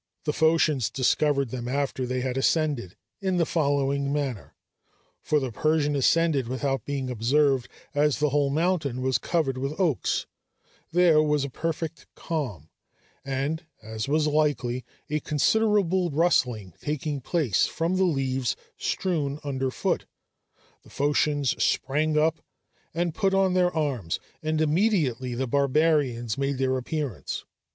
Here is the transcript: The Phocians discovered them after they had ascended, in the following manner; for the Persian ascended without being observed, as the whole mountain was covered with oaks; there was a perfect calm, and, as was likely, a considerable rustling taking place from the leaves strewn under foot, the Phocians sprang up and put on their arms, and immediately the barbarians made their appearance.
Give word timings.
The 0.23 0.33
Phocians 0.33 0.89
discovered 0.89 1.49
them 1.49 1.67
after 1.67 2.07
they 2.07 2.21
had 2.21 2.35
ascended, 2.35 2.95
in 3.21 3.37
the 3.37 3.45
following 3.45 4.11
manner; 4.11 4.55
for 5.21 5.39
the 5.39 5.51
Persian 5.51 5.95
ascended 5.95 6.47
without 6.47 6.85
being 6.85 7.11
observed, 7.11 7.69
as 7.93 8.17
the 8.17 8.29
whole 8.29 8.49
mountain 8.49 9.03
was 9.03 9.19
covered 9.19 9.59
with 9.59 9.79
oaks; 9.79 10.25
there 10.91 11.21
was 11.21 11.43
a 11.43 11.51
perfect 11.51 12.07
calm, 12.15 12.69
and, 13.23 13.67
as 13.83 14.07
was 14.07 14.25
likely, 14.25 14.83
a 15.07 15.19
considerable 15.19 16.09
rustling 16.09 16.73
taking 16.81 17.21
place 17.21 17.67
from 17.67 17.97
the 17.97 18.03
leaves 18.03 18.55
strewn 18.77 19.39
under 19.43 19.69
foot, 19.69 20.07
the 20.81 20.89
Phocians 20.89 21.63
sprang 21.63 22.17
up 22.17 22.41
and 22.95 23.13
put 23.13 23.35
on 23.35 23.53
their 23.53 23.71
arms, 23.75 24.19
and 24.41 24.61
immediately 24.61 25.35
the 25.35 25.45
barbarians 25.45 26.39
made 26.39 26.57
their 26.57 26.75
appearance. 26.79 27.45